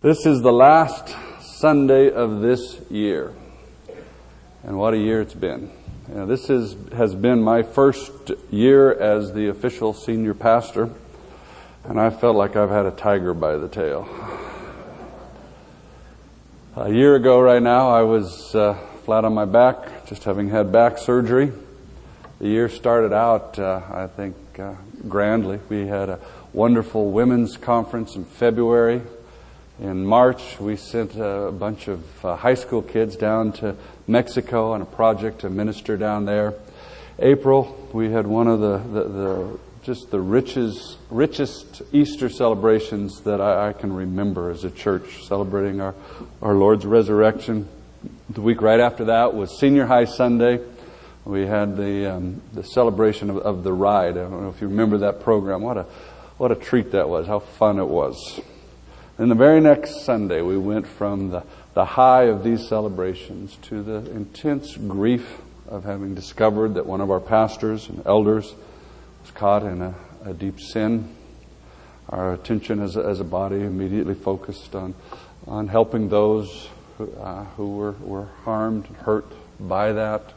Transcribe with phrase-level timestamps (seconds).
[0.00, 3.32] This is the last Sunday of this year.
[4.62, 5.72] And what a year it's been.
[6.08, 8.12] You know, this is, has been my first
[8.48, 10.88] year as the official senior pastor,
[11.82, 14.08] and I felt like I've had a tiger by the tail.
[16.76, 18.74] A year ago, right now, I was uh,
[19.04, 21.50] flat on my back, just having had back surgery.
[22.38, 24.74] The year started out, uh, I think, uh,
[25.08, 25.58] grandly.
[25.68, 26.20] We had a
[26.52, 29.02] wonderful women's conference in February
[29.80, 33.76] in March, we sent a bunch of uh, high school kids down to
[34.08, 36.54] Mexico on a project to minister down there.
[37.20, 43.40] April, we had one of the, the, the just the richest, richest Easter celebrations that
[43.40, 45.94] I, I, can remember as a church, celebrating our,
[46.42, 47.68] our Lord's resurrection.
[48.30, 50.60] The week right after that was Senior High Sunday.
[51.24, 54.18] We had the, um, the celebration of, of the ride.
[54.18, 55.62] I don't know if you remember that program.
[55.62, 55.82] What a,
[56.36, 57.26] what a treat that was.
[57.26, 58.40] How fun it was.
[59.18, 61.42] Then the very next Sunday, we went from the,
[61.74, 67.10] the high of these celebrations to the intense grief of having discovered that one of
[67.10, 68.54] our pastors and elders
[69.22, 69.94] was caught in a,
[70.24, 71.16] a deep sin.
[72.08, 74.94] Our attention as a, as a body immediately focused on,
[75.48, 79.26] on helping those who, uh, who were, were harmed, hurt
[79.58, 80.32] by that,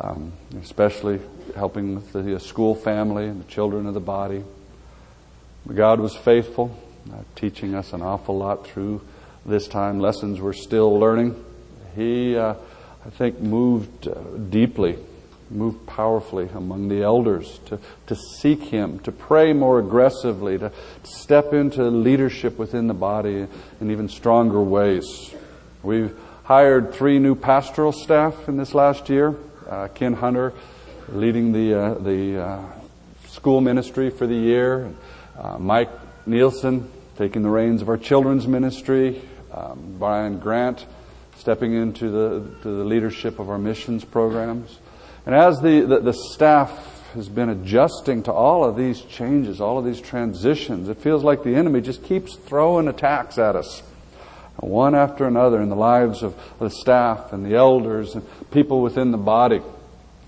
[0.00, 1.20] um, especially
[1.54, 4.42] helping the school family and the children of the body.
[5.72, 6.76] God was faithful
[7.12, 9.00] uh, teaching us an awful lot through
[9.46, 9.98] this time.
[9.98, 11.44] Lessons we're still learning.
[11.94, 12.54] He, uh,
[13.04, 14.14] I think, moved uh,
[14.50, 14.98] deeply,
[15.50, 20.72] moved powerfully among the elders to, to seek Him, to pray more aggressively, to,
[21.04, 23.46] step into leadership within the body
[23.80, 25.34] in even stronger ways.
[25.82, 29.36] We've hired three new pastoral staff in this last year.
[29.68, 30.52] Uh, Ken Hunter
[31.08, 32.64] leading the, uh, the uh,
[33.26, 34.90] school ministry for the year.
[35.58, 35.90] Mike
[36.26, 39.20] Nielsen taking the reins of our children's ministry,
[39.52, 40.86] um, Brian Grant
[41.36, 44.78] stepping into the, to the leadership of our missions programs.
[45.26, 46.70] And as the, the, the staff
[47.14, 51.42] has been adjusting to all of these changes, all of these transitions, it feels like
[51.42, 53.82] the enemy just keeps throwing attacks at us,
[54.58, 59.10] one after another in the lives of the staff and the elders and people within
[59.10, 59.56] the body.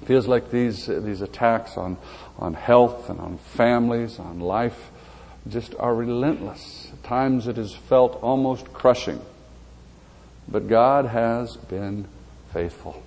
[0.02, 1.98] It feels like these, these attacks on,
[2.36, 4.90] on health and on families, on life,
[5.48, 6.90] just are relentless.
[6.92, 9.20] At times it has felt almost crushing.
[10.48, 12.06] But God has been
[12.52, 13.02] faithful.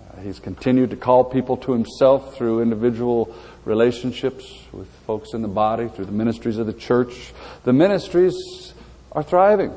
[0.00, 5.48] Uh, he's continued to call people to Himself through individual relationships with folks in the
[5.48, 7.32] body, through the ministries of the church.
[7.64, 8.72] The ministries
[9.12, 9.76] are thriving.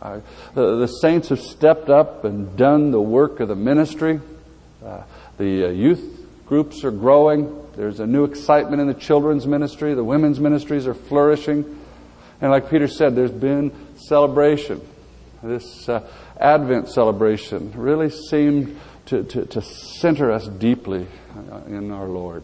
[0.00, 0.20] Uh,
[0.54, 4.20] the, the, saints have stepped up and done the work of the ministry.
[4.84, 5.02] Uh,
[5.38, 7.63] the uh, youth groups are growing.
[7.76, 9.94] There's a new excitement in the children's ministry.
[9.94, 11.80] The women's ministries are flourishing.
[12.40, 14.80] And like Peter said, there's been celebration.
[15.42, 16.08] This uh,
[16.38, 21.06] Advent celebration really seemed to, to, to, center us deeply
[21.52, 22.42] uh, in our Lord.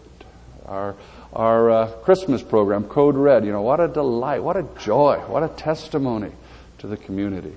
[0.66, 0.94] Our,
[1.32, 5.42] our uh, Christmas program, Code Red, you know, what a delight, what a joy, what
[5.42, 6.32] a testimony
[6.78, 7.54] to the community.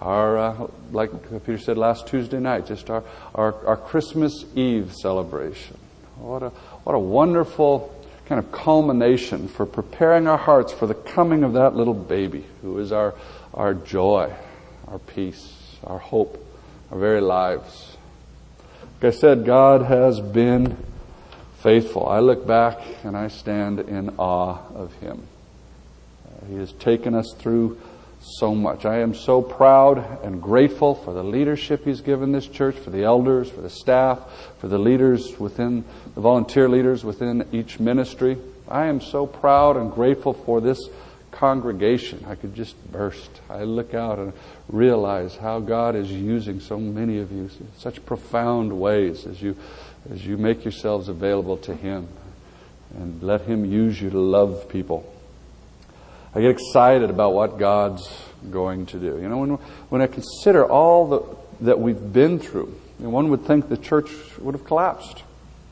[0.00, 1.10] Our, uh, like
[1.46, 3.04] Peter said last Tuesday night, just our,
[3.34, 5.78] our, our Christmas Eve celebration.
[6.16, 7.94] What a, what a wonderful
[8.26, 12.78] kind of culmination for preparing our hearts for the coming of that little baby who
[12.78, 13.14] is our,
[13.52, 14.32] our joy,
[14.88, 16.44] our peace, our hope,
[16.90, 17.96] our very lives.
[19.02, 20.76] Like I said, God has been
[21.58, 22.06] faithful.
[22.06, 25.26] I look back and I stand in awe of Him.
[26.48, 27.80] He has taken us through
[28.24, 28.84] so much.
[28.84, 33.04] I am so proud and grateful for the leadership He's given this church, for the
[33.04, 34.20] elders, for the staff,
[34.58, 38.38] for the leaders within, the volunteer leaders within each ministry.
[38.68, 40.88] I am so proud and grateful for this
[41.30, 42.24] congregation.
[42.26, 43.30] I could just burst.
[43.50, 44.32] I look out and
[44.68, 49.56] realize how God is using so many of you in such profound ways as you,
[50.10, 52.08] as you make yourselves available to Him
[52.96, 55.13] and let Him use you to love people.
[56.34, 58.08] I get excited about what God's
[58.50, 59.20] going to do.
[59.20, 59.50] You know, when,
[59.88, 64.54] when I consider all the, that we've been through, one would think the church would
[64.54, 65.22] have collapsed.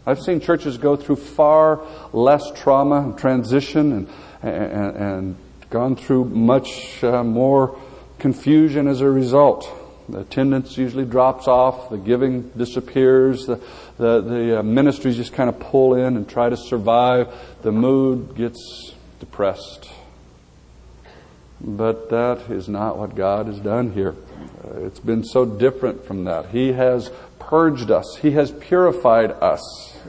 [0.07, 1.81] I've seen churches go through far
[2.13, 4.09] less trauma and transition and,
[4.43, 5.37] and, and
[5.71, 7.79] gone through much uh, more
[8.19, 9.69] confusion as a result.
[10.09, 13.61] The attendance usually drops off, the giving disappears, the,
[13.99, 17.33] the, the uh, ministries just kind of pull in and try to survive,
[17.63, 19.89] the mood gets depressed.
[21.65, 24.17] But that is not what God has done here.
[24.65, 26.51] Uh, it's been so different from that.
[26.51, 28.17] He has purged us.
[28.21, 29.63] He has purified us.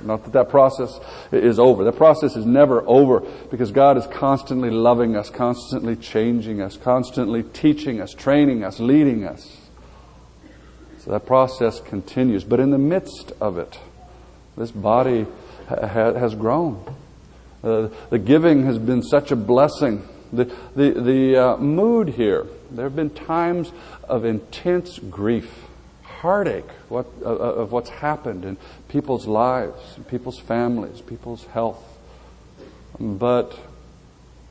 [0.04, 1.00] Not that that process
[1.32, 1.84] is over.
[1.84, 3.20] The process is never over
[3.52, 9.26] because God is constantly loving us, constantly changing us, constantly teaching us, training us, leading
[9.26, 9.58] us.
[11.00, 12.44] So that process continues.
[12.44, 13.78] But in the midst of it,
[14.58, 15.26] this body
[15.68, 16.96] ha- has grown.
[17.64, 20.08] Uh, the giving has been such a blessing.
[20.34, 20.46] The,
[20.76, 23.72] the, the uh, mood here, there have been times
[24.06, 25.66] of intense grief,
[26.02, 28.58] heartache what, uh, of what's happened in
[28.88, 31.84] people's lives, people's families, people's health.
[33.00, 33.56] But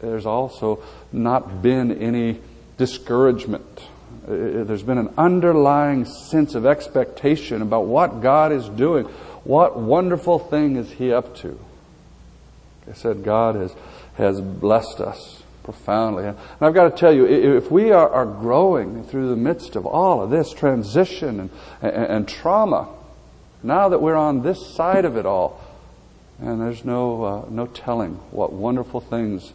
[0.01, 2.41] there's also not been any
[2.79, 3.83] discouragement.
[4.29, 9.07] There's been an underlying sense of expectation about what God is doing.
[9.43, 11.59] What wonderful thing is He up to?
[12.89, 13.75] I said, God has,
[14.15, 16.25] has blessed us profoundly.
[16.27, 19.87] And I've got to tell you, if we are, are growing through the midst of
[19.87, 21.51] all of this transition and,
[21.81, 22.89] and, and, trauma,
[23.63, 25.61] now that we're on this side of it all,
[26.41, 29.53] and there's no, uh, no telling what wonderful things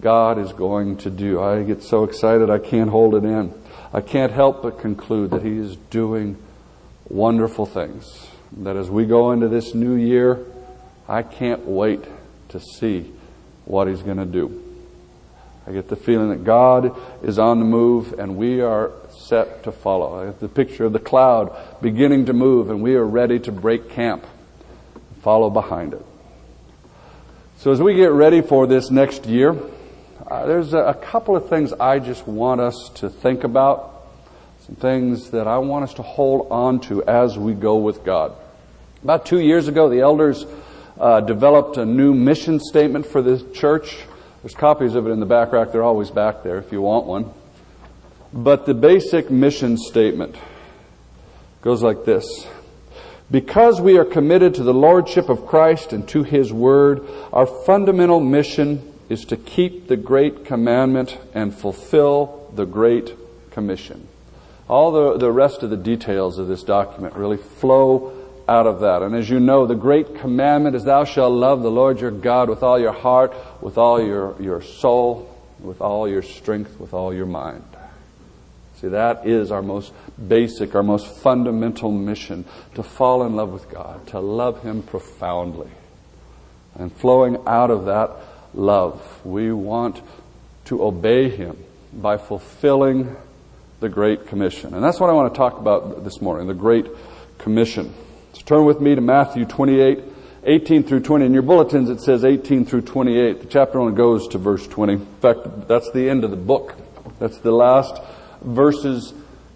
[0.00, 1.40] God is going to do.
[1.40, 3.54] I get so excited I can't hold it in.
[3.92, 6.36] I can't help but conclude that He is doing
[7.08, 8.28] wonderful things.
[8.58, 10.44] That as we go into this new year,
[11.08, 12.04] I can't wait
[12.50, 13.12] to see
[13.64, 14.65] what He's going to do.
[15.66, 19.72] I get the feeling that God is on the move and we are set to
[19.72, 20.22] follow.
[20.22, 23.52] I have the picture of the cloud beginning to move and we are ready to
[23.52, 24.24] break camp,
[25.22, 26.04] follow behind it.
[27.58, 29.56] So as we get ready for this next year,
[30.24, 34.06] uh, there's a, a couple of things I just want us to think about,
[34.66, 38.36] some things that I want us to hold on to as we go with God.
[39.02, 40.46] About two years ago, the elders
[40.98, 43.98] uh, developed a new mission statement for the church.
[44.46, 45.72] There's copies of it in the back rack.
[45.72, 47.32] They're always back there if you want one.
[48.32, 50.36] But the basic mission statement
[51.62, 52.46] goes like this.
[53.28, 58.20] Because we are committed to the Lordship of Christ and to His Word, our fundamental
[58.20, 63.16] mission is to keep the Great Commandment and fulfill the Great
[63.50, 64.06] Commission.
[64.68, 68.15] All the, the rest of the details of this document really flow
[68.48, 69.02] out of that.
[69.02, 72.48] And as you know, the great commandment is thou shalt love the Lord your God
[72.48, 77.12] with all your heart, with all your, your soul, with all your strength, with all
[77.12, 77.64] your mind.
[78.80, 79.92] See, that is our most
[80.28, 82.44] basic, our most fundamental mission
[82.74, 85.70] to fall in love with God, to love Him profoundly.
[86.74, 88.10] And flowing out of that
[88.52, 90.02] love, we want
[90.66, 91.56] to obey Him
[91.92, 93.16] by fulfilling
[93.80, 94.74] the Great Commission.
[94.74, 96.86] And that's what I want to talk about this morning, the Great
[97.38, 97.94] Commission.
[98.46, 100.04] Turn with me to Matthew 28,
[100.44, 101.26] 18 through 20.
[101.26, 103.40] In your bulletins it says 18 through 28.
[103.40, 104.92] The chapter only goes to verse 20.
[104.92, 106.76] In fact, that's the end of the book.
[107.18, 108.00] That's the last
[108.42, 109.14] verses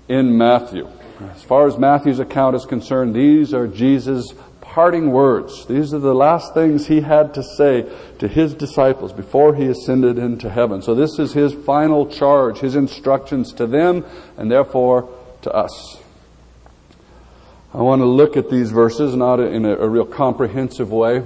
[0.09, 0.89] in Matthew.
[1.21, 5.67] As far as Matthew's account is concerned, these are Jesus' parting words.
[5.67, 7.89] These are the last things he had to say
[8.19, 10.83] to his disciples before he ascended into heaven.
[10.83, 14.05] So this is his final charge, his instructions to them
[14.37, 15.09] and therefore
[15.43, 16.00] to us.
[17.73, 21.25] I want to look at these verses, not in a, a real comprehensive way.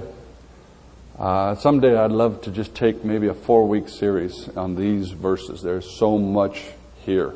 [1.17, 5.63] Uh, someday I'd love to just take maybe a four week series on these verses.
[5.63, 6.61] There's so much
[7.03, 7.33] here.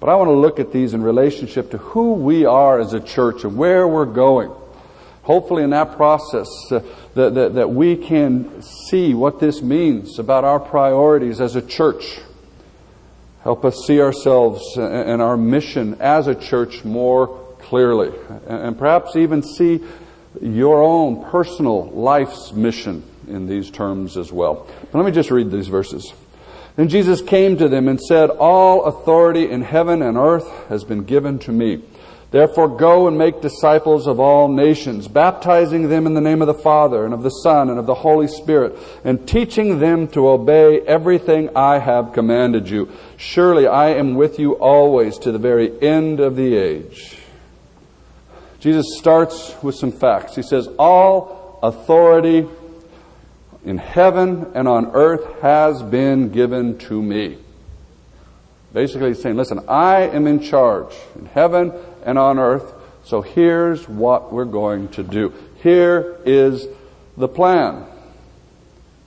[0.00, 3.00] But I want to look at these in relationship to who we are as a
[3.00, 4.50] church and where we're going.
[5.22, 6.80] Hopefully, in that process, uh,
[7.14, 12.18] that, that, that we can see what this means about our priorities as a church.
[13.44, 18.12] Help us see ourselves and our mission as a church more clearly,
[18.46, 19.80] and perhaps even see
[20.40, 24.66] your own personal life's mission in these terms as well.
[24.90, 26.12] But let me just read these verses.
[26.76, 31.04] Then Jesus came to them and said, All authority in heaven and earth has been
[31.04, 31.82] given to me.
[32.30, 36.54] Therefore go and make disciples of all nations, baptizing them in the name of the
[36.54, 40.80] Father and of the Son and of the Holy Spirit, and teaching them to obey
[40.82, 42.88] everything I have commanded you.
[43.16, 47.19] Surely I am with you always to the very end of the age.
[48.60, 50.36] Jesus starts with some facts.
[50.36, 52.46] He says, All authority
[53.64, 57.38] in heaven and on earth has been given to me.
[58.72, 61.72] Basically, he's saying, Listen, I am in charge in heaven
[62.04, 65.32] and on earth, so here's what we're going to do.
[65.62, 66.68] Here is
[67.16, 67.86] the plan.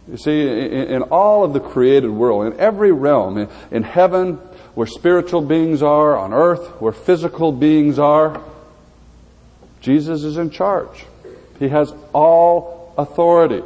[0.08, 4.34] You see, in, all of the created world, in every realm, in heaven,
[4.74, 8.42] where spiritual beings are, on earth, where physical beings are,
[9.84, 11.06] Jesus is in charge.
[11.60, 13.62] He has all authority.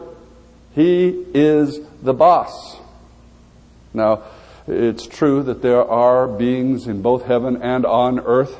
[0.73, 2.75] He is the boss.
[3.93, 4.23] Now,
[4.67, 8.57] it's true that there are beings in both heaven and on earth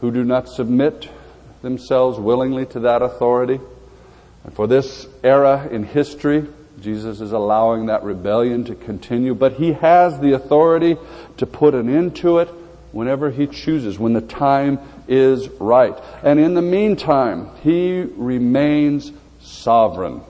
[0.00, 1.08] who do not submit
[1.62, 3.60] themselves willingly to that authority.
[4.44, 6.44] And for this era in history,
[6.80, 10.96] Jesus is allowing that rebellion to continue, but he has the authority
[11.36, 12.48] to put an end to it
[12.92, 15.96] whenever he chooses, when the time is right.
[16.22, 20.22] And in the meantime, he remains sovereign,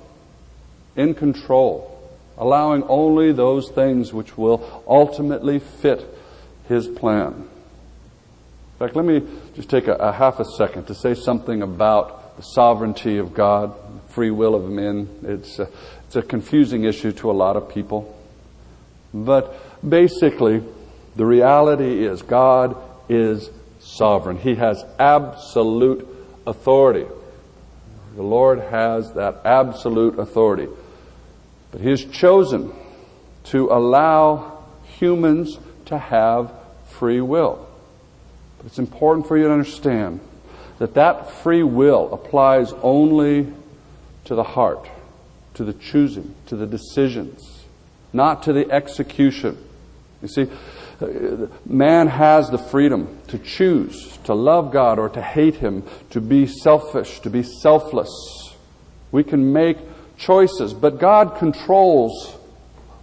[0.95, 1.93] in control,
[2.39, 6.05] allowing only those things which will ultimately fit
[6.69, 7.33] his plan.
[7.33, 9.23] In fact, let me
[9.55, 13.75] just take a, a half a second to say something about the sovereignty of God,
[14.11, 15.09] free will of men.
[15.23, 15.69] It's a,
[16.07, 18.15] it's a confusing issue to a lot of people.
[19.15, 20.63] But basically,
[21.15, 22.77] the reality is God
[23.09, 23.49] is
[23.87, 24.37] sovereign.
[24.37, 26.07] He has absolute
[26.47, 27.07] authority.
[28.17, 30.69] The Lord has that absolute authority.
[31.71, 32.73] But He has chosen
[33.45, 34.65] to allow
[34.99, 36.53] humans to have
[36.89, 37.67] free will.
[38.57, 40.21] But it's important for you to understand
[40.79, 43.53] that that free will applies only
[44.25, 44.89] to the heart,
[45.55, 47.65] to the choosing, to the decisions,
[48.13, 49.57] not to the execution.
[50.23, 50.47] You see,
[51.67, 56.47] man has the freedom to choose to love God or to hate Him, to be
[56.47, 58.11] selfish, to be selfless.
[59.13, 59.79] We can make
[60.19, 62.35] choices, but God controls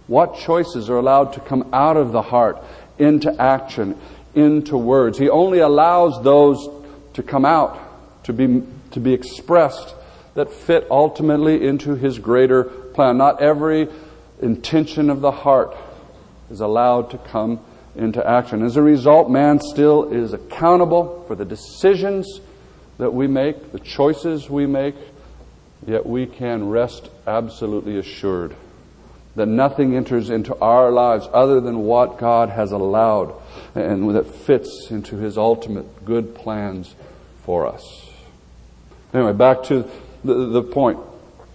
[0.06, 2.62] what choices are allowed to come out of the heart
[2.98, 3.98] into action,
[4.34, 5.18] into words.
[5.18, 6.68] He only allows those
[7.14, 9.94] to come out, to be, to be expressed,
[10.34, 13.16] that fit ultimately into His greater plan.
[13.16, 13.88] Not every
[14.42, 15.74] intention of the heart
[16.50, 17.60] is allowed to come
[17.96, 18.62] into action.
[18.62, 22.40] As a result, man still is accountable for the decisions
[22.98, 24.94] that we make, the choices we make,
[25.86, 28.54] yet we can rest absolutely assured
[29.36, 33.34] that nothing enters into our lives other than what God has allowed
[33.74, 36.94] and that fits into His ultimate good plans
[37.42, 38.08] for us.
[39.12, 39.88] Anyway, back to
[40.24, 40.98] the, the point.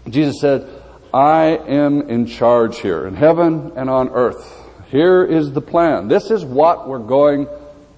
[0.10, 0.68] Jesus said,
[1.14, 4.59] I am in charge here in heaven and on earth.
[4.90, 6.08] Here is the plan.
[6.08, 7.48] This is what we're going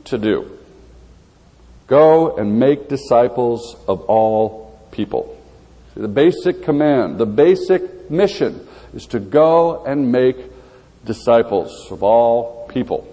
[0.06, 0.58] to do.
[1.88, 5.38] Go and make disciples of all people.
[5.96, 10.38] The basic command, the basic mission is to go and make
[11.06, 13.08] disciples of all people.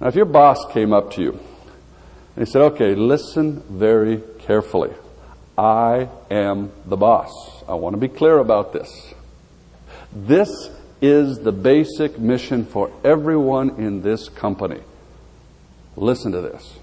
[0.00, 4.92] Now, if your boss came up to you and he said, okay, listen very carefully.
[5.56, 7.30] I am the boss.
[7.68, 9.14] I want to be clear about this.
[10.12, 10.48] This
[11.02, 14.80] is the basic mission for everyone in this company.
[15.96, 16.78] Listen to this.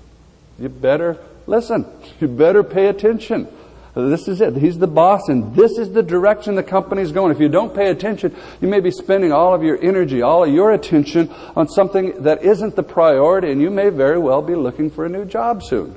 [0.59, 1.85] You better listen.
[2.19, 3.47] You better pay attention.
[3.95, 4.55] This is it.
[4.55, 7.31] He's the boss, and this is the direction the company's going.
[7.31, 10.53] If you don't pay attention, you may be spending all of your energy, all of
[10.53, 14.91] your attention on something that isn't the priority, and you may very well be looking
[14.91, 15.95] for a new job soon.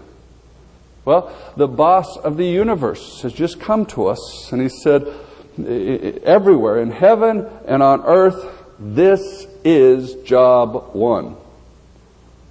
[1.04, 5.06] Well, the boss of the universe has just come to us, and he said,
[5.58, 8.46] everywhere in heaven and on earth,
[8.78, 11.36] this is job one.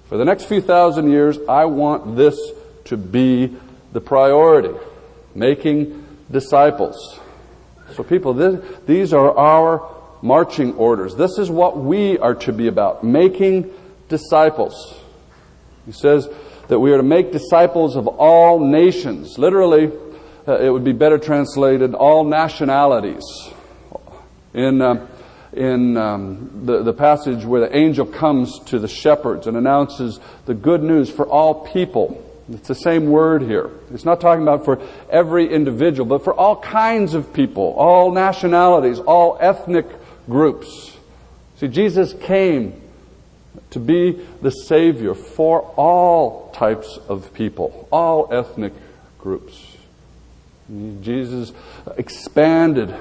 [0.08, 2.38] For the next few thousand years, I want this
[2.84, 3.56] to be
[3.92, 4.74] the priority
[5.34, 7.18] making disciples.
[7.94, 9.88] So, people, this, these are our
[10.22, 11.14] marching orders.
[11.16, 13.70] This is what we are to be about making
[14.08, 14.94] disciples.
[15.84, 16.28] He says
[16.68, 19.36] that we are to make disciples of all nations.
[19.36, 19.90] Literally,
[20.46, 23.22] uh, it would be better translated all nationalities.
[24.54, 25.06] In, uh,
[25.52, 30.54] in um, the, the passage where the angel comes to the shepherds and announces the
[30.54, 33.70] good news for all people, it's the same word here.
[33.92, 38.98] It's not talking about for every individual, but for all kinds of people, all nationalities,
[38.98, 39.86] all ethnic
[40.28, 40.96] groups.
[41.56, 42.80] See, Jesus came
[43.70, 48.72] to be the Savior for all types of people, all ethnic
[49.18, 49.71] groups.
[51.00, 51.52] Jesus
[51.96, 52.94] expanded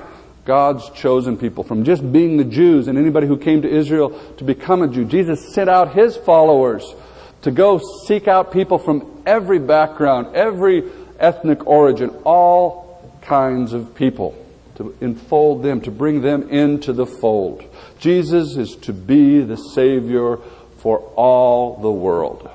[0.43, 4.43] God's chosen people from just being the Jews and anybody who came to Israel to
[4.43, 5.05] become a Jew.
[5.05, 6.95] Jesus sent out his followers
[7.43, 10.83] to go seek out people from every background, every
[11.19, 14.35] ethnic origin, all kinds of people,
[14.75, 17.63] to enfold them, to bring them into the fold.
[17.99, 20.37] Jesus is to be the Savior
[20.77, 22.49] for all the world.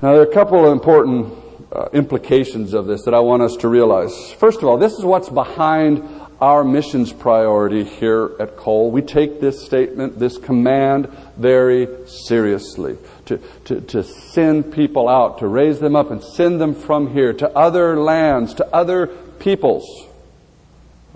[0.00, 3.56] Now, there are a couple of important uh, implications of this that I want us
[3.56, 4.32] to realize.
[4.32, 6.02] First of all, this is what's behind
[6.40, 8.90] our missions priority here at Cole.
[8.90, 12.98] We take this statement, this command, very seriously.
[13.26, 17.32] To, to, to send people out, to raise them up and send them from here
[17.32, 20.06] to other lands, to other peoples.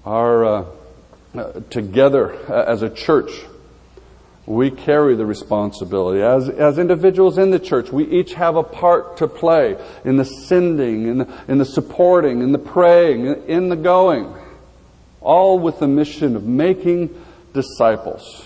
[0.04, 0.64] Our, uh,
[1.32, 3.30] uh, together uh, as a church,
[4.50, 6.20] we carry the responsibility.
[6.20, 10.24] As, as individuals in the church, we each have a part to play in the
[10.24, 14.34] sending, in the, in the supporting, in the praying, in the going,
[15.20, 17.14] all with the mission of making
[17.54, 18.44] disciples.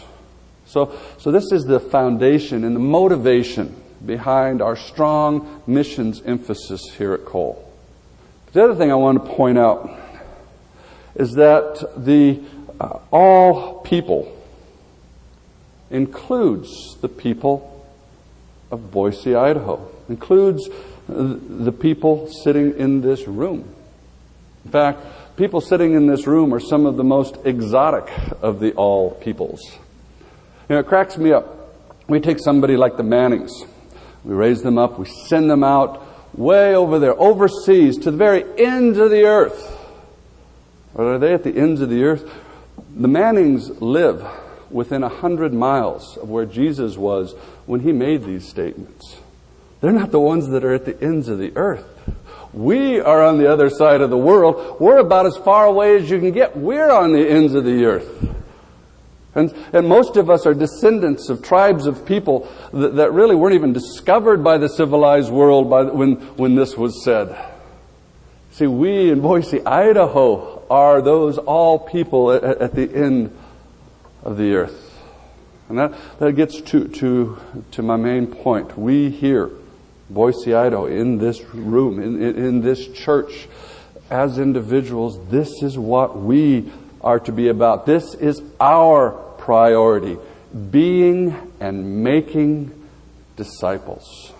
[0.66, 7.14] So, so this is the foundation and the motivation behind our strong missions emphasis here
[7.14, 7.72] at Cole.
[8.52, 9.90] The other thing I want to point out
[11.14, 12.42] is that the
[12.78, 14.30] uh, all people
[15.90, 17.86] includes the people
[18.70, 20.68] of Boise, Idaho, includes
[21.08, 23.74] the people sitting in this room.
[24.64, 25.00] In fact,
[25.36, 28.10] people sitting in this room are some of the most exotic
[28.42, 29.60] of the all peoples.
[30.68, 31.74] You know, it cracks me up.
[32.08, 33.52] We take somebody like the Mannings,
[34.24, 36.02] we raise them up, we send them out
[36.36, 39.70] way over there, overseas, to the very ends of the earth.
[40.96, 42.30] Are they at the ends of the earth?
[42.96, 44.26] The Mannings live
[44.74, 47.32] within a hundred miles of where Jesus was
[47.64, 49.20] when he made these statements.
[49.80, 51.86] They're not the ones that are at the ends of the earth.
[52.52, 54.80] We are on the other side of the world.
[54.80, 56.56] We're about as far away as you can get.
[56.56, 58.34] We're on the ends of the earth.
[59.34, 63.54] And, and most of us are descendants of tribes of people that, that really weren't
[63.54, 67.36] even discovered by the civilized world by, when, when this was said.
[68.52, 73.36] See, we in Boise, Idaho are those all people at, at the end
[74.24, 74.90] of the earth.
[75.68, 77.38] And that, that gets to, to,
[77.70, 78.76] to my main point.
[78.76, 79.50] We here,
[80.10, 83.48] Boise, Idaho, in this room, in, in, in this church,
[84.10, 87.86] as individuals, this is what we are to be about.
[87.86, 90.18] This is our priority.
[90.70, 92.88] Being and making
[93.36, 94.32] disciples.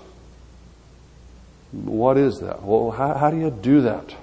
[1.73, 2.63] What is that?
[2.63, 4.15] Well, how, how do you do that?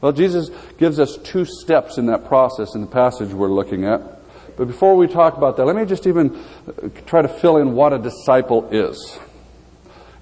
[0.00, 4.19] Well, Jesus gives us two steps in that process in the passage we're looking at.
[4.56, 7.74] But before we talk about that, let me just even uh, try to fill in
[7.74, 9.18] what a disciple is.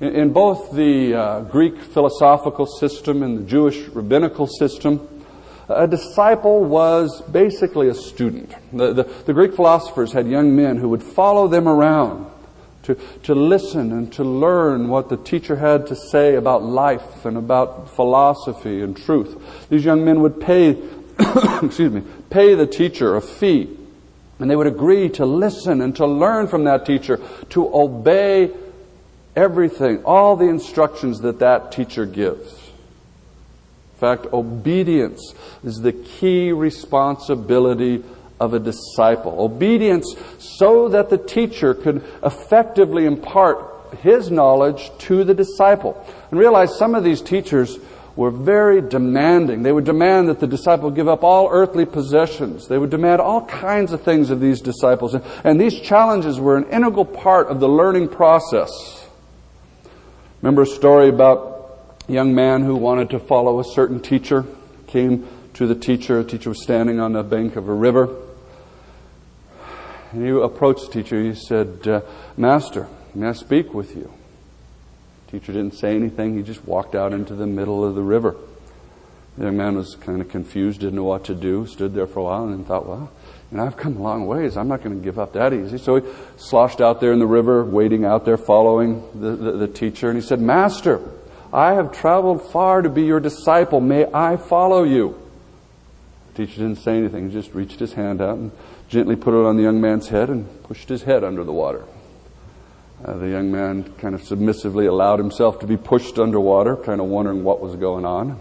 [0.00, 5.08] In, in both the uh, Greek philosophical system and the Jewish rabbinical system,
[5.68, 8.54] a disciple was basically a student.
[8.72, 12.26] The, the, the, Greek philosophers had young men who would follow them around
[12.84, 12.94] to,
[13.24, 17.90] to listen and to learn what the teacher had to say about life and about
[17.90, 19.68] philosophy and truth.
[19.68, 20.70] These young men would pay,
[21.62, 23.77] excuse me, pay the teacher a fee
[24.38, 27.20] and they would agree to listen and to learn from that teacher,
[27.50, 28.50] to obey
[29.34, 32.52] everything, all the instructions that that teacher gives.
[33.94, 38.04] In fact, obedience is the key responsibility
[38.40, 39.34] of a disciple.
[39.40, 46.04] Obedience so that the teacher could effectively impart his knowledge to the disciple.
[46.30, 47.78] And realize some of these teachers
[48.18, 49.62] were very demanding.
[49.62, 52.66] They would demand that the disciple give up all earthly possessions.
[52.66, 55.14] They would demand all kinds of things of these disciples.
[55.44, 59.06] And these challenges were an integral part of the learning process.
[60.42, 64.44] Remember a story about a young man who wanted to follow a certain teacher,
[64.88, 66.20] came to the teacher.
[66.24, 68.16] The teacher was standing on the bank of a river.
[70.10, 71.22] And he approached the teacher.
[71.22, 72.00] He said, uh,
[72.36, 74.12] Master, may I speak with you?
[75.30, 76.36] Teacher didn't say anything.
[76.36, 78.36] He just walked out into the middle of the river.
[79.36, 82.20] The young man was kind of confused, didn't know what to do, stood there for
[82.20, 83.10] a while, and then thought, well,
[83.50, 84.56] you know, I've come a long ways.
[84.56, 85.78] I'm not going to give up that easy.
[85.78, 89.68] So he sloshed out there in the river, waiting out there, following the, the, the
[89.68, 90.08] teacher.
[90.08, 91.00] And he said, Master,
[91.52, 93.80] I have traveled far to be your disciple.
[93.80, 95.16] May I follow you?
[96.34, 97.28] The teacher didn't say anything.
[97.28, 98.50] He just reached his hand out and
[98.88, 101.84] gently put it on the young man's head and pushed his head under the water.
[103.04, 107.06] Uh, the young man kind of submissively allowed himself to be pushed underwater, kind of
[107.06, 108.40] wondering what was going on.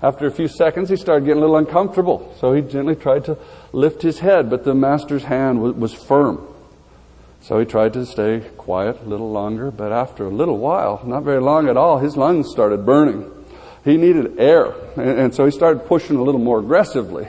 [0.00, 3.36] After a few seconds, he started getting a little uncomfortable, so he gently tried to
[3.72, 6.46] lift his head, but the master's hand was, was firm.
[7.40, 11.24] So he tried to stay quiet a little longer, but after a little while, not
[11.24, 13.28] very long at all, his lungs started burning.
[13.84, 17.26] He needed air, and, and so he started pushing a little more aggressively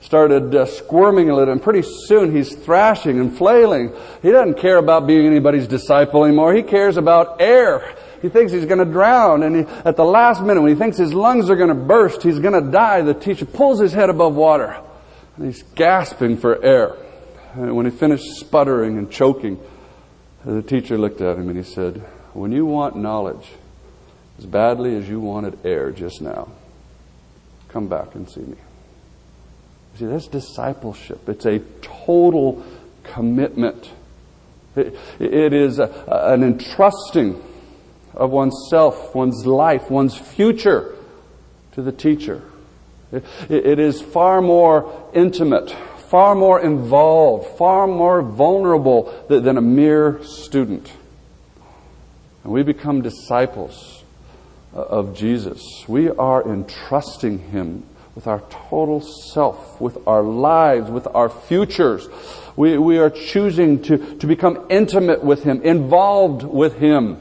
[0.00, 3.92] started uh, squirming a little, and pretty soon he's thrashing and flailing.
[4.22, 6.54] He doesn't care about being anybody's disciple anymore.
[6.54, 7.94] He cares about air.
[8.22, 10.96] He thinks he's going to drown, and he, at the last minute, when he thinks
[10.96, 14.10] his lungs are going to burst, he's going to die, the teacher pulls his head
[14.10, 14.76] above water,
[15.36, 16.96] and he's gasping for air.
[17.54, 19.60] And when he finished sputtering and choking,
[20.44, 21.96] the teacher looked at him and he said,
[22.32, 23.46] When you want knowledge
[24.38, 26.48] as badly as you wanted air just now,
[27.68, 28.56] come back and see me.
[29.98, 31.28] See, that's discipleship.
[31.28, 32.64] It's a total
[33.02, 33.90] commitment.
[34.76, 37.42] it, it is a, an entrusting
[38.14, 40.94] of oneself, one's life, one's future
[41.72, 42.42] to the teacher.
[43.10, 50.22] It, it is far more intimate, far more involved, far more vulnerable than a mere
[50.22, 50.92] student.
[52.44, 54.04] And we become disciples
[54.72, 55.60] of Jesus.
[55.88, 57.82] We are entrusting Him
[58.18, 62.08] with our total self, with our lives, with our futures.
[62.56, 67.16] We, we are choosing to, to become intimate with Him, involved with Him,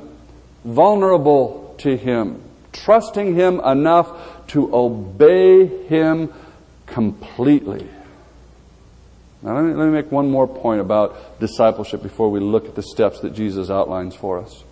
[0.65, 2.41] vulnerable to Him,
[2.73, 6.33] trusting Him enough to obey Him
[6.87, 7.87] completely.
[9.43, 12.73] Now, let me, let me make one more point about discipleship before we look at
[12.73, 14.63] the steps that Jesus outlines for us.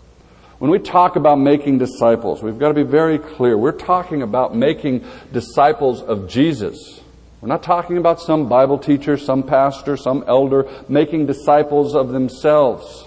[0.66, 3.56] When we talk about making disciples, we've got to be very clear.
[3.56, 7.02] We're talking about making disciples of Jesus.
[7.40, 13.06] We're not talking about some Bible teacher, some pastor, some elder making disciples of themselves.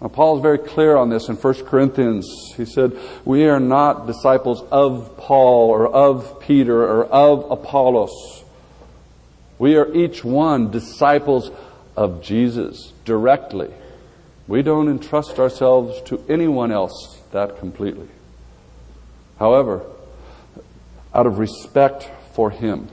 [0.00, 2.26] Now, Paul is very clear on this in 1 Corinthians.
[2.56, 8.42] He said, We are not disciples of Paul or of Peter or of Apollos.
[9.60, 11.52] We are each one disciples
[11.96, 13.72] of Jesus directly.
[14.48, 18.08] We don't entrust ourselves to anyone else that completely.
[19.38, 19.82] However,
[21.12, 22.88] out of respect for Him,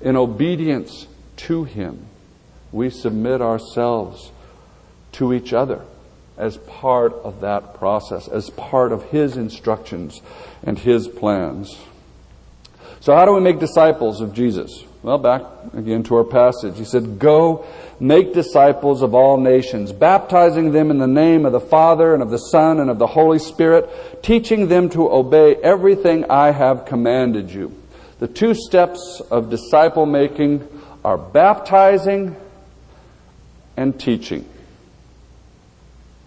[0.00, 2.06] in obedience to Him,
[2.72, 4.32] we submit ourselves
[5.12, 5.84] to each other
[6.36, 10.20] as part of that process, as part of His instructions
[10.62, 11.78] and His plans.
[13.00, 14.84] So, how do we make disciples of Jesus?
[15.02, 15.42] Well, back
[15.74, 16.76] again to our passage.
[16.76, 17.64] He said, Go
[17.98, 22.28] make disciples of all nations, baptizing them in the name of the Father and of
[22.28, 27.50] the Son and of the Holy Spirit, teaching them to obey everything I have commanded
[27.50, 27.72] you.
[28.18, 30.68] The two steps of disciple making
[31.02, 32.36] are baptizing
[33.78, 34.46] and teaching.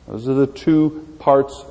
[0.07, 1.63] Those are the two parts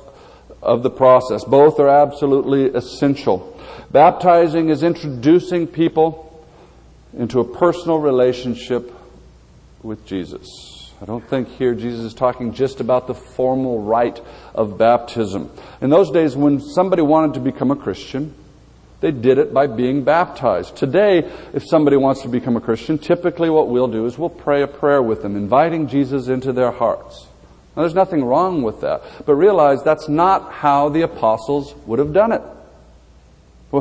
[0.61, 1.43] of the process.
[1.43, 3.59] Both are absolutely essential.
[3.91, 6.22] Baptizing is introducing people
[7.17, 8.91] into a personal relationship
[9.81, 10.91] with Jesus.
[11.01, 14.21] I don't think here Jesus is talking just about the formal rite
[14.55, 15.51] of baptism.
[15.81, 18.33] In those days, when somebody wanted to become a Christian,
[19.01, 20.77] they did it by being baptized.
[20.77, 24.61] Today, if somebody wants to become a Christian, typically what we'll do is we'll pray
[24.61, 27.27] a prayer with them, inviting Jesus into their hearts.
[27.75, 29.01] Now, there's nothing wrong with that.
[29.25, 32.41] But realize that's not how the apostles would have done it.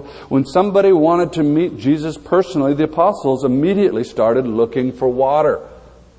[0.00, 5.60] When somebody wanted to meet Jesus personally, the apostles immediately started looking for water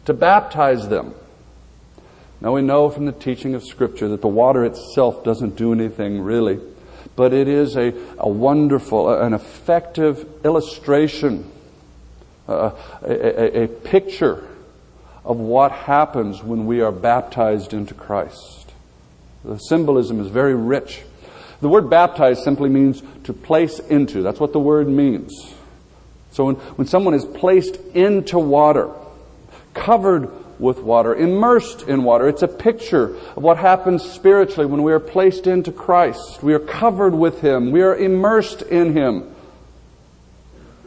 [0.06, 1.16] to baptize them.
[2.40, 6.22] Now we know from the teaching of Scripture that the water itself doesn't do anything
[6.22, 6.60] really,
[7.16, 11.50] but it is a, a wonderful, an effective illustration,
[12.48, 14.48] a, a, a picture
[15.26, 18.72] of what happens when we are baptized into Christ.
[19.44, 21.02] The symbolism is very rich.
[21.64, 24.22] The word baptize simply means to place into.
[24.22, 25.54] That's what the word means.
[26.32, 28.92] So when, when someone is placed into water,
[29.74, 34.92] covered with water, immersed in water, it's a picture of what happens spiritually when we
[34.92, 36.44] are placed into Christ.
[36.44, 37.72] We are covered with Him.
[37.72, 39.34] We are immersed in Him.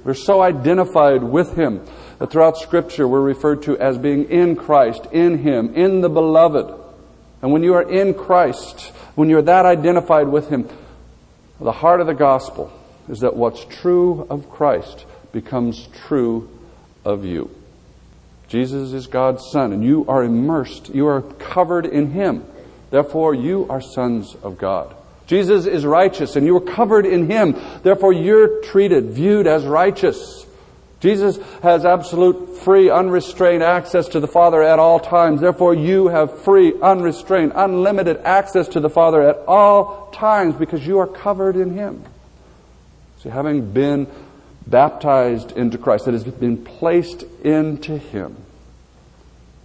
[0.04, 1.86] We're so identified with Him
[2.18, 6.82] that throughout Scripture we're referred to as being in Christ, in Him, in the Beloved.
[7.40, 10.68] And when you are in Christ, when you're that identified with Him,
[11.58, 12.72] the heart of the gospel
[13.08, 16.48] is that what's true of Christ becomes true
[17.04, 17.50] of you.
[18.48, 22.44] Jesus is God's Son, and you are immersed, you are covered in Him.
[22.90, 24.94] Therefore, you are sons of God.
[25.26, 27.56] Jesus is righteous, and you are covered in Him.
[27.82, 30.45] Therefore, you're treated, viewed as righteous.
[31.00, 35.40] Jesus has absolute, free, unrestrained access to the Father at all times.
[35.40, 40.98] Therefore, you have free, unrestrained, unlimited access to the Father at all times because you
[40.98, 42.02] are covered in Him.
[43.22, 44.06] See, having been
[44.66, 48.36] baptized into Christ, that has been placed into Him,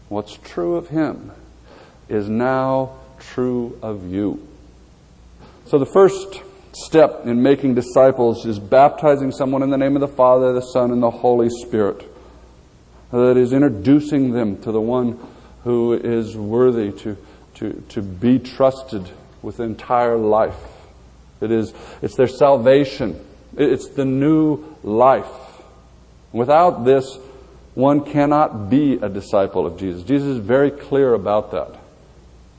[0.10, 1.32] what's true of Him
[2.10, 4.46] is now true of you.
[5.66, 6.42] So, the first
[6.74, 10.92] step in making disciples is baptizing someone in the name of the Father, the Son,
[10.92, 12.08] and the Holy Spirit.
[13.12, 15.20] That is introducing them to the one
[15.64, 17.18] who is worthy to,
[17.56, 19.10] to, to be trusted
[19.42, 20.56] with entire life.
[21.42, 23.20] It is, it's their salvation.
[23.58, 25.26] It's the new life.
[26.32, 27.18] Without this,
[27.74, 30.04] one cannot be a disciple of Jesus.
[30.04, 31.78] Jesus is very clear about that.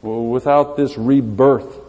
[0.03, 1.82] Without this rebirth,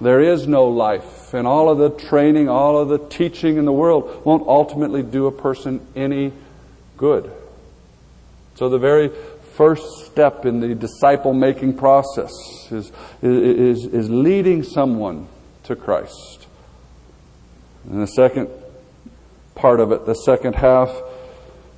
[0.00, 3.72] there is no life, and all of the training, all of the teaching in the
[3.72, 6.32] world won't ultimately do a person any
[6.96, 7.32] good.
[8.56, 9.10] So the very
[9.54, 12.32] first step in the disciple making process
[12.70, 15.28] is, is, is leading someone
[15.64, 16.46] to Christ.
[17.88, 18.48] And the second
[19.54, 20.94] part of it, the second half,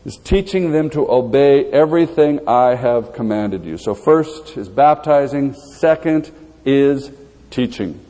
[0.04, 3.78] is teaching them to obey everything I have commanded you.
[3.78, 6.30] So first is baptizing, second
[6.64, 7.10] is
[7.50, 8.00] teaching.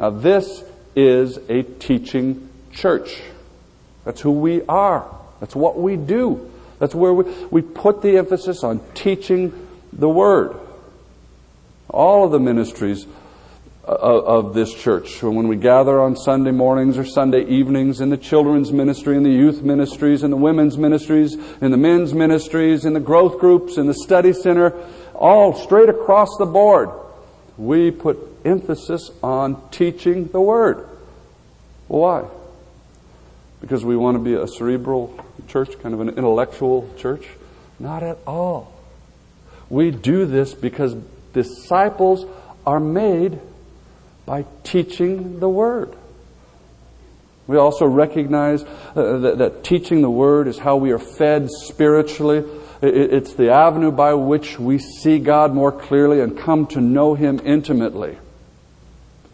[0.00, 0.64] Now this
[0.96, 3.20] is a teaching church.
[4.04, 5.06] That's who we are.
[5.40, 6.50] That's what we do.
[6.78, 10.56] That's where we, we put the emphasis on teaching the Word.
[11.90, 13.06] All of the ministries
[13.86, 15.22] uh, uh, of this church.
[15.22, 19.30] When we gather on Sunday mornings or Sunday evenings in the children's ministry, in the
[19.30, 23.86] youth ministries, in the women's ministries, in the men's ministries, in the growth groups, in
[23.86, 24.82] the study center,
[25.14, 26.88] all straight across the board,
[27.60, 30.88] we put emphasis on teaching the Word.
[31.88, 32.24] Why?
[33.60, 37.26] Because we want to be a cerebral church, kind of an intellectual church?
[37.78, 38.72] Not at all.
[39.68, 40.94] We do this because
[41.34, 42.24] disciples
[42.66, 43.38] are made
[44.24, 45.94] by teaching the Word.
[47.46, 52.44] We also recognize uh, that, that, teaching the Word is how we are fed spiritually.
[52.82, 57.40] It's the avenue by which we see God more clearly and come to know Him
[57.44, 58.18] intimately.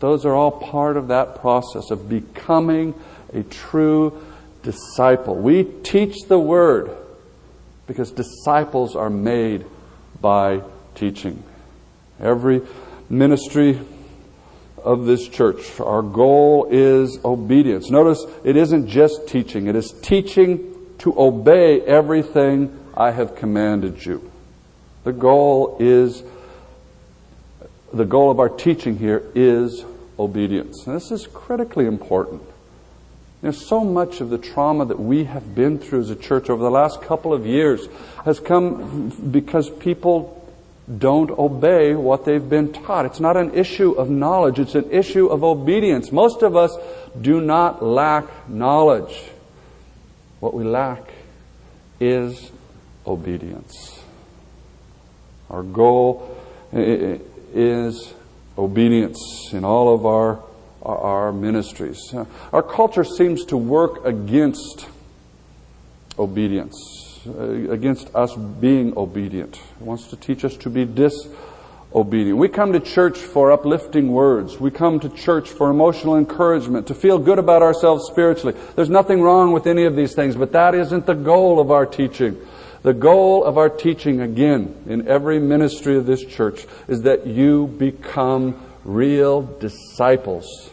[0.00, 2.94] Those are all part of that process of becoming
[3.32, 4.20] a true
[4.62, 5.36] disciple.
[5.36, 6.90] We teach the Word
[7.86, 9.64] because disciples are made
[10.20, 10.62] by
[10.94, 11.42] teaching.
[12.20, 12.62] Every
[13.08, 13.80] ministry
[14.82, 15.80] of this church.
[15.80, 17.90] Our goal is obedience.
[17.90, 24.30] Notice it isn't just teaching, it is teaching to obey everything I have commanded you.
[25.04, 26.22] The goal is,
[27.92, 29.84] the goal of our teaching here is
[30.18, 30.86] obedience.
[30.86, 32.42] And this is critically important.
[33.42, 36.62] Know, so much of the trauma that we have been through as a church over
[36.62, 37.86] the last couple of years
[38.24, 40.32] has come because people
[40.98, 43.04] don't obey what they've been taught.
[43.06, 46.10] It's not an issue of knowledge, it's an issue of obedience.
[46.10, 46.76] Most of us
[47.20, 49.30] do not lack knowledge.
[50.40, 51.12] What we lack
[52.00, 52.50] is
[53.06, 54.00] obedience.
[55.50, 56.36] Our goal
[56.72, 58.14] is
[58.58, 60.42] obedience in all of our,
[60.82, 62.00] our ministries.
[62.52, 64.86] Our culture seems to work against
[66.18, 67.06] obedience.
[67.26, 69.56] Uh, against us being obedient.
[69.78, 72.38] He wants to teach us to be disobedient.
[72.38, 74.60] We come to church for uplifting words.
[74.60, 78.54] We come to church for emotional encouragement, to feel good about ourselves spiritually.
[78.76, 81.84] There's nothing wrong with any of these things, but that isn't the goal of our
[81.84, 82.36] teaching.
[82.86, 87.66] The goal of our teaching, again, in every ministry of this church, is that you
[87.66, 90.70] become real disciples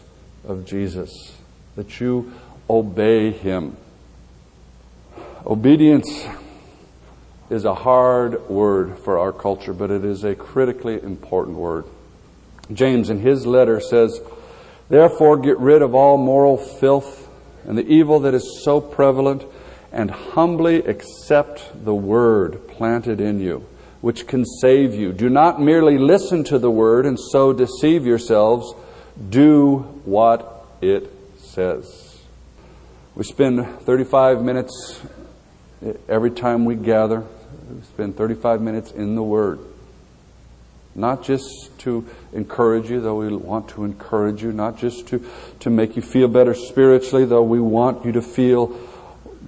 [0.48, 1.36] of Jesus,
[1.76, 2.32] that you
[2.70, 3.78] obey Him.
[5.44, 6.28] Obedience
[7.50, 11.84] is a hard word for our culture, but it is a critically important word.
[12.72, 14.22] James, in his letter, says,
[14.88, 17.28] Therefore, get rid of all moral filth
[17.66, 19.44] and the evil that is so prevalent,
[19.94, 23.66] and humbly accept the word planted in you,
[24.02, 25.14] which can save you.
[25.14, 28.74] Do not merely listen to the word and so deceive yourselves.
[29.30, 32.18] Do what it says.
[33.16, 35.02] We spend 35 minutes
[36.10, 37.24] every time we gather
[37.70, 39.60] we spend 35 minutes in the Word.
[40.96, 41.48] Not just
[41.80, 45.26] to encourage you, though we want to encourage you, not just to,
[45.62, 48.68] to make you feel better spiritually, though we want you to feel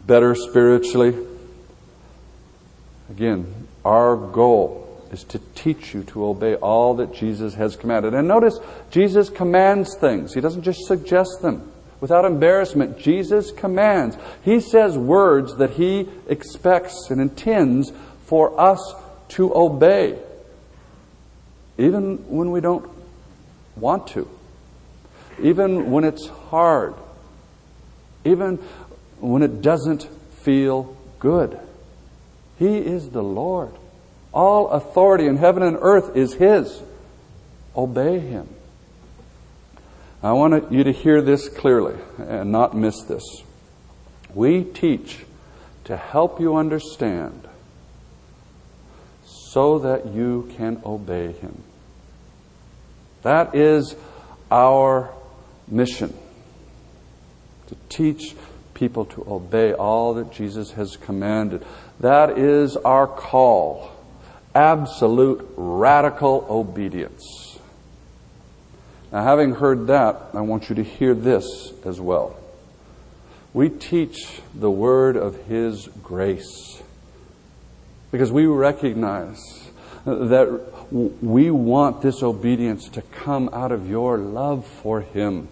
[0.05, 1.15] better spiritually.
[3.09, 8.13] Again, our goal is to teach you to obey all that Jesus has commanded.
[8.13, 8.59] And notice,
[8.91, 11.71] Jesus commands things, He doesn't just suggest them.
[12.01, 14.17] Without embarrassment, Jesus commands.
[14.43, 17.91] He says words that He expects and intends
[18.25, 18.93] for us
[19.29, 20.19] to obey,
[21.77, 22.87] even when we don't
[23.75, 24.29] want to,
[25.41, 26.95] even when it's hard,
[28.23, 28.59] even
[29.29, 30.03] when it doesn't
[30.43, 31.59] feel good.
[32.57, 33.73] He is the Lord.
[34.33, 36.81] All authority in heaven and earth is His.
[37.75, 38.47] Obey Him.
[40.23, 43.23] I want you to hear this clearly and not miss this.
[44.33, 45.25] We teach
[45.85, 47.47] to help you understand
[49.23, 51.63] so that you can obey Him.
[53.21, 53.95] That is
[54.51, 55.11] our
[55.67, 56.13] mission
[57.67, 58.35] to teach
[58.75, 61.65] people to obey all that Jesus has commanded.
[61.99, 63.91] That is our call.
[64.53, 67.57] Absolute radical obedience.
[69.11, 72.37] Now, having heard that, I want you to hear this as well.
[73.53, 76.83] We teach the word of His grace
[78.11, 79.69] because we recognize
[80.05, 80.61] that
[80.91, 85.47] we want this obedience to come out of your love for Him.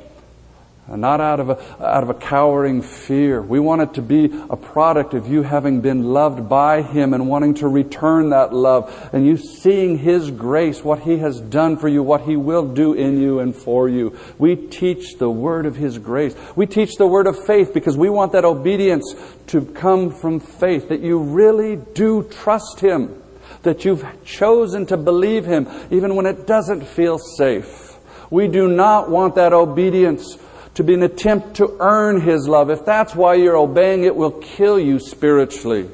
[0.86, 3.42] Uh, not out of, a, out of a cowering fear.
[3.42, 7.30] We want it to be a product of you having been loved by Him and
[7.30, 11.88] wanting to return that love and you seeing His grace, what He has done for
[11.88, 14.20] you, what He will do in you and for you.
[14.38, 16.36] We teach the word of His grace.
[16.54, 19.16] We teach the word of faith because we want that obedience
[19.48, 23.24] to come from faith, that you really do trust Him,
[23.62, 27.98] that you've chosen to believe Him even when it doesn't feel safe.
[28.30, 30.38] We do not want that obedience
[30.76, 32.70] to be an attempt to earn His love.
[32.70, 35.90] If that's why you're obeying, it will kill you spiritually.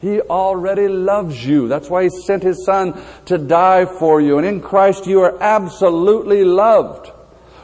[0.00, 1.68] He already loves you.
[1.68, 4.38] That's why He sent His Son to die for you.
[4.38, 7.10] And in Christ you are absolutely loved.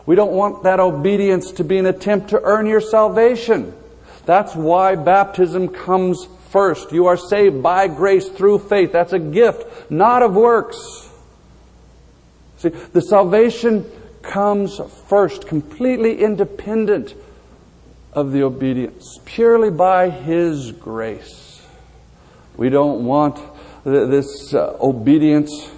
[0.07, 3.73] We don't want that obedience to be an attempt to earn your salvation.
[4.27, 6.93] That's why baptism comes first.
[6.93, 8.93] You are saved by grace through faith.
[8.93, 11.09] That's a gift, not of works.
[12.59, 13.91] See, the salvation
[14.25, 17.15] comes first, completely independent
[18.13, 21.63] of the obedience, purely by His grace.
[22.57, 23.41] We don't want
[23.85, 25.71] this uh, obedience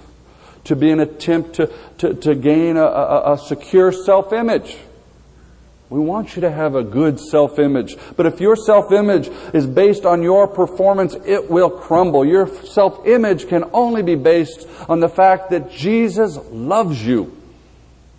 [0.65, 4.77] to be an attempt to, to, to gain a, a, a secure self image.
[5.89, 7.95] We want you to have a good self image.
[8.15, 12.25] But if your self image is based on your performance, it will crumble.
[12.25, 17.36] Your self image can only be based on the fact that Jesus loves you.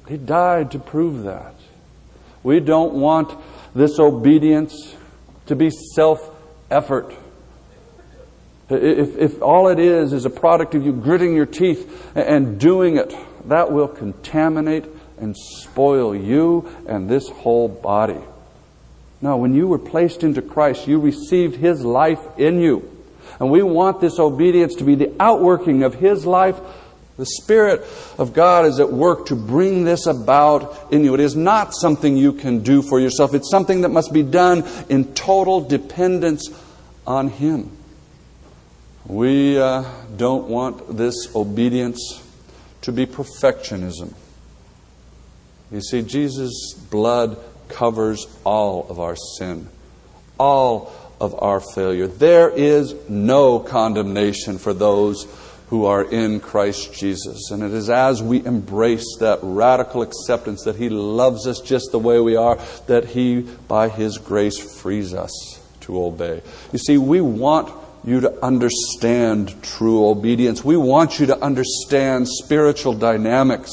[0.08, 1.54] He died to prove that.
[2.42, 3.36] We don't want
[3.74, 4.96] this obedience
[5.46, 6.30] to be self
[6.70, 7.14] effort.
[8.70, 12.96] If, if all it is is a product of you gritting your teeth and doing
[12.96, 13.14] it,
[13.46, 14.84] that will contaminate
[15.18, 18.20] and spoil you and this whole body.
[19.20, 22.94] No, when you were placed into Christ, you received His life in you.
[23.40, 26.60] And we want this obedience to be the outworking of His life
[27.18, 27.84] the Spirit
[28.16, 31.14] of God is at work to bring this about in you.
[31.14, 33.34] It is not something you can do for yourself.
[33.34, 36.48] It's something that must be done in total dependence
[37.06, 37.72] on Him.
[39.04, 39.84] We uh,
[40.16, 42.22] don't want this obedience
[42.82, 44.14] to be perfectionism.
[45.72, 47.36] You see, Jesus' blood
[47.68, 49.68] covers all of our sin,
[50.38, 52.06] all of our failure.
[52.06, 55.26] There is no condemnation for those
[55.68, 57.50] who are in Christ Jesus.
[57.50, 61.98] And it is as we embrace that radical acceptance that He loves us just the
[61.98, 66.42] way we are, that He, by His grace, frees us to obey.
[66.72, 67.70] You see, we want
[68.04, 70.64] you to understand true obedience.
[70.64, 73.72] We want you to understand spiritual dynamics.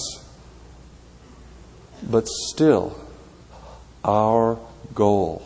[2.03, 2.99] But still,
[4.03, 4.60] our
[4.93, 5.41] goal,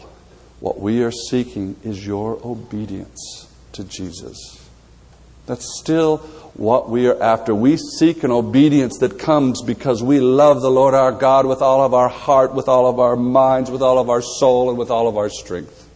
[0.59, 4.67] what we are seeking, is your obedience to Jesus.
[5.45, 6.17] That's still
[6.59, 7.55] what we are after.
[7.55, 11.81] We seek an obedience that comes because we love the Lord our God with all
[11.81, 14.91] of our heart, with all of our minds, with all of our soul, and with
[14.91, 15.89] all of our strength.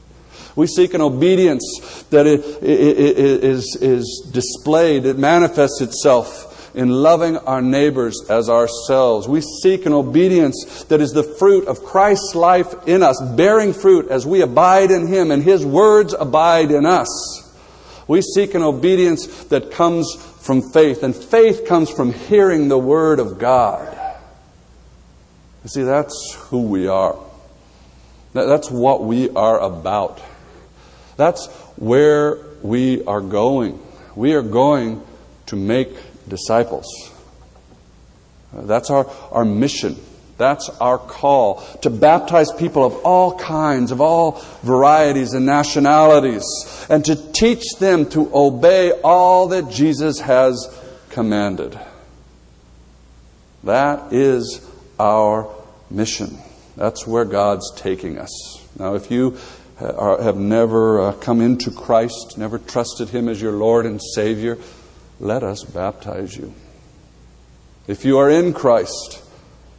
[0.55, 8.25] We seek an obedience that is, is displayed, it manifests itself in loving our neighbors
[8.29, 9.27] as ourselves.
[9.27, 14.07] We seek an obedience that is the fruit of Christ's life in us, bearing fruit
[14.07, 17.09] as we abide in Him and His words abide in us.
[18.07, 23.19] We seek an obedience that comes from faith, and faith comes from hearing the Word
[23.19, 23.97] of God.
[25.63, 27.17] You see, that's who we are.
[28.33, 30.21] That's what we are about.
[31.15, 33.79] That's where we are going.
[34.17, 35.01] We are going
[35.45, 35.95] to make
[36.27, 36.87] disciples.
[38.51, 39.95] That's our, our mission.
[40.43, 46.43] That's our call to baptize people of all kinds, of all varieties and nationalities,
[46.89, 50.67] and to teach them to obey all that Jesus has
[51.11, 51.79] commanded.
[53.63, 55.49] That is our
[55.89, 56.37] mission.
[56.75, 58.67] That's where God's taking us.
[58.77, 59.37] Now, if you
[59.77, 64.57] have never uh, come into Christ, never trusted Him as your Lord and Savior,
[65.21, 66.53] let us baptize you.
[67.87, 69.22] If you are in Christ,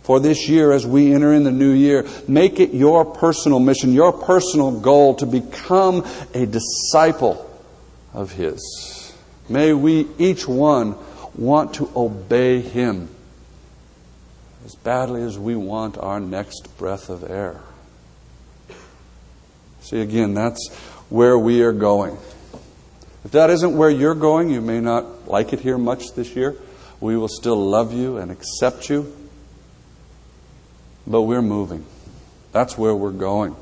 [0.05, 2.07] for this year as we enter in the new year.
[2.29, 7.51] Make it your personal mission, your personal goal to become a disciple
[8.13, 9.13] of His.
[9.49, 10.97] May we, each one,
[11.35, 13.09] want to obey Him
[14.65, 17.61] as badly as we want our next breath of air.
[19.81, 20.73] See, again, that's
[21.09, 22.17] where we are going.
[23.25, 26.57] If that isn't where you're going, you may not like it here much this year.
[27.01, 29.15] We will still love you and accept you.
[31.07, 31.85] But we're moving.
[32.53, 33.57] That's where we're going.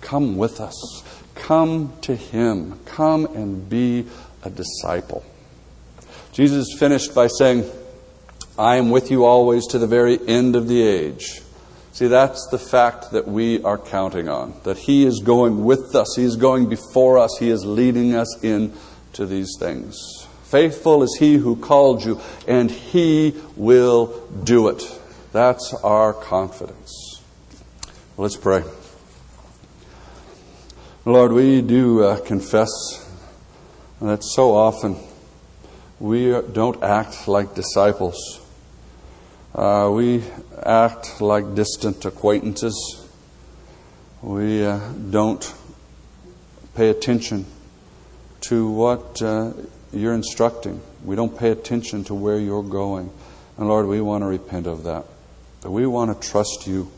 [0.00, 1.02] Come with us.
[1.34, 2.78] Come to Him.
[2.86, 4.06] Come and be
[4.42, 5.24] a disciple.
[6.32, 7.70] Jesus finished by saying,
[8.58, 11.42] I am with you always to the very end of the age.
[11.92, 14.54] See, that's the fact that we are counting on.
[14.64, 16.14] That He is going with us.
[16.16, 17.36] He is going before us.
[17.38, 19.96] He is leading us into these things.
[20.44, 24.97] Faithful is He who called you, and He will do it.
[25.30, 27.22] That's our confidence.
[28.16, 28.64] Let's pray.
[31.04, 32.70] Lord, we do uh, confess
[34.00, 34.96] that so often
[36.00, 38.40] we don't act like disciples.
[39.54, 40.24] Uh, we
[40.62, 43.06] act like distant acquaintances.
[44.22, 45.54] We uh, don't
[46.74, 47.44] pay attention
[48.48, 49.52] to what uh,
[49.92, 50.80] you're instructing.
[51.04, 53.10] We don't pay attention to where you're going.
[53.58, 55.04] And Lord, we want to repent of that.
[55.64, 56.90] We want to trust you.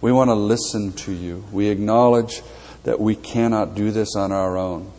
[0.00, 1.44] We want to listen to you.
[1.52, 2.42] We acknowledge
[2.84, 4.90] that we cannot do this on our own,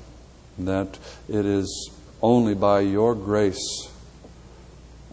[0.60, 0.98] that
[1.30, 3.90] it is only by your grace,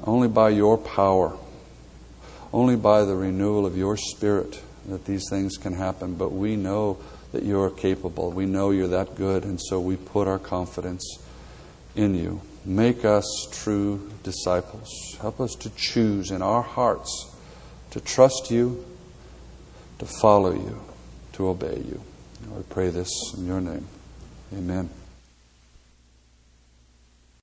[0.05, 1.37] only by your power,
[2.53, 6.15] only by the renewal of your spirit that these things can happen.
[6.15, 6.99] But we know
[7.33, 8.31] that you're capable.
[8.31, 11.19] We know you're that good, and so we put our confidence
[11.97, 12.41] in you.
[12.65, 14.89] Make us true disciples.
[15.21, 17.34] Help us to choose in our hearts
[17.95, 18.85] to trust you,
[20.01, 20.81] to follow you,
[21.33, 22.01] to obey you.
[22.59, 23.87] I pray this in your name.
[24.53, 24.91] Amen.